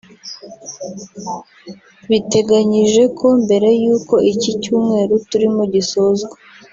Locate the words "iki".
4.31-4.51